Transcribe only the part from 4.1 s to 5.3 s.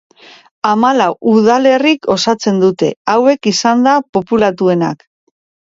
populatuenak.